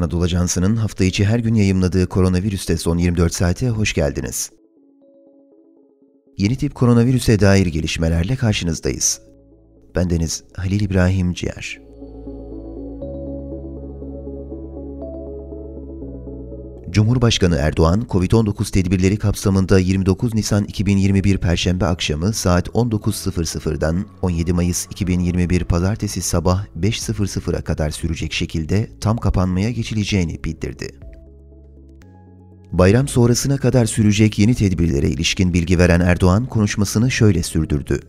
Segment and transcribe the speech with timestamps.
[0.00, 4.50] Anadolu Ajansı'nın hafta içi her gün yayımladığı koronavirüste son 24 saate hoş geldiniz.
[6.38, 9.20] Yeni tip koronavirüse dair gelişmelerle karşınızdayız.
[9.94, 11.89] Bendeniz Halil İbrahim Ciğer.
[16.90, 25.64] Cumhurbaşkanı Erdoğan, COVID-19 tedbirleri kapsamında 29 Nisan 2021 Perşembe akşamı saat 19.00'dan 17 Mayıs 2021
[25.64, 31.00] Pazartesi sabah 5.00'a kadar sürecek şekilde tam kapanmaya geçileceğini bildirdi.
[32.72, 38.00] Bayram sonrasına kadar sürecek yeni tedbirlere ilişkin bilgi veren Erdoğan konuşmasını şöyle sürdürdü.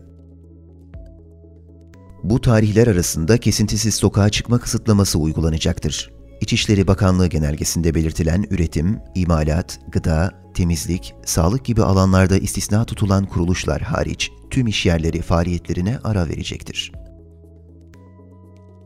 [2.22, 6.21] Bu tarihler arasında kesintisiz sokağa çıkma kısıtlaması uygulanacaktır.
[6.42, 14.30] İçişleri Bakanlığı genelgesinde belirtilen üretim, imalat, gıda, temizlik, sağlık gibi alanlarda istisna tutulan kuruluşlar hariç
[14.50, 16.92] tüm işyerleri faaliyetlerine ara verecektir.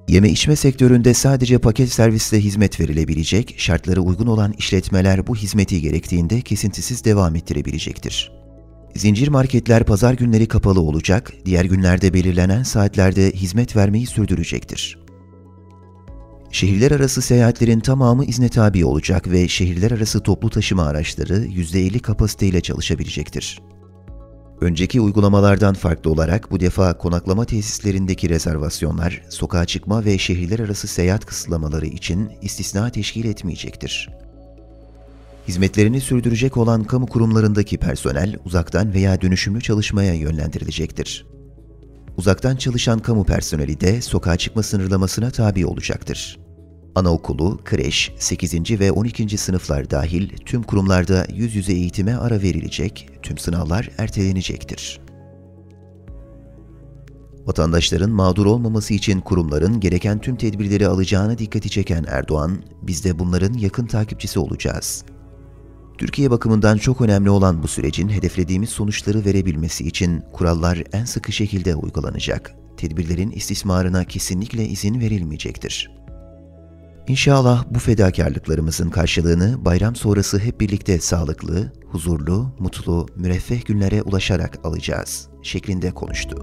[0.09, 6.41] Yeme içme sektöründe sadece paket servisle hizmet verilebilecek, şartları uygun olan işletmeler bu hizmeti gerektiğinde
[6.41, 8.33] kesintisiz devam ettirebilecektir.
[8.97, 15.06] Zincir marketler pazar günleri kapalı olacak, diğer günlerde belirlenen saatlerde hizmet vermeyi sürdürecektir.
[16.57, 22.61] Şehirler arası seyahatlerin tamamı izne tabi olacak ve şehirler arası toplu taşıma araçları %50 kapasiteyle
[22.61, 23.63] çalışabilecektir.
[24.61, 31.25] Önceki uygulamalardan farklı olarak bu defa konaklama tesislerindeki rezervasyonlar, sokağa çıkma ve şehirler arası seyahat
[31.25, 34.11] kısıtlamaları için istisna teşkil etmeyecektir.
[35.49, 41.27] Hizmetlerini sürdürecek olan kamu kurumlarındaki personel uzaktan veya dönüşümlü çalışmaya yönlendirilecektir.
[42.17, 46.46] Uzaktan çalışan kamu personeli de sokağa çıkma sınırlamasına tabi olacaktır.
[46.97, 48.81] Anaokulu, kreş, 8.
[48.81, 49.39] ve 12.
[49.39, 55.01] sınıflar dahil tüm kurumlarda yüz yüze eğitime ara verilecek, tüm sınavlar ertelenecektir.
[57.47, 63.55] Vatandaşların mağdur olmaması için kurumların gereken tüm tedbirleri alacağına dikkati çeken Erdoğan, biz de bunların
[63.55, 65.05] yakın takipçisi olacağız.
[65.99, 71.75] Türkiye bakımından çok önemli olan bu sürecin hedeflediğimiz sonuçları verebilmesi için kurallar en sıkı şekilde
[71.75, 72.55] uygulanacak.
[72.77, 76.06] Tedbirlerin istismarına kesinlikle izin verilmeyecektir.
[77.09, 85.29] İnşallah bu fedakarlıklarımızın karşılığını bayram sonrası hep birlikte sağlıklı, huzurlu, mutlu, müreffeh günlere ulaşarak alacağız
[85.43, 86.37] şeklinde konuştu.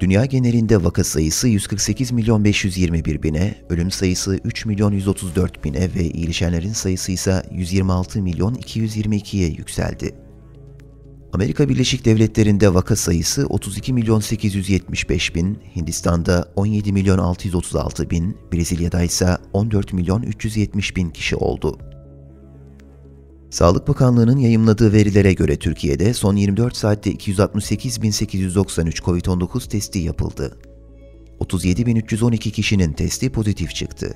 [0.00, 6.04] Dünya genelinde vaka sayısı 148 milyon 521 bine, ölüm sayısı 3 milyon 134 bine ve
[6.04, 10.27] iyileşenlerin sayısı ise 126 milyon 222'ye yükseldi.
[11.32, 19.02] Amerika Birleşik Devletleri'nde vaka sayısı 32 milyon 875 bin, Hindistan'da 17 milyon 636 bin, Brezilya'da
[19.02, 21.78] ise 14 milyon 370 bin kişi oldu.
[23.50, 30.58] Sağlık Bakanlığı'nın yayımladığı verilere göre Türkiye'de son 24 saatte 268.893 COVID-19 testi yapıldı.
[31.40, 34.14] 37.312 kişinin testi pozitif çıktı.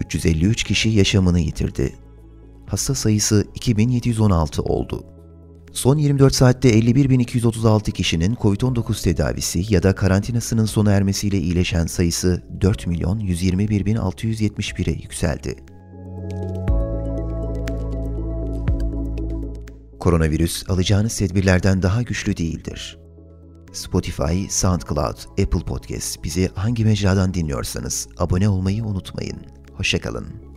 [0.00, 1.94] 353 kişi yaşamını yitirdi.
[2.66, 5.11] Hasta sayısı 2716 oldu.
[5.72, 12.86] Son 24 saatte 51.236 kişinin COVID-19 tedavisi ya da karantinasının sona ermesiyle iyileşen sayısı 4
[12.86, 15.56] milyon 121.671'e yükseldi.
[20.00, 22.98] Koronavirüs alacağınız tedbirlerden daha güçlü değildir.
[23.72, 29.38] Spotify, SoundCloud, Apple Podcast bizi hangi mecradan dinliyorsanız abone olmayı unutmayın.
[29.72, 30.51] Hoşçakalın.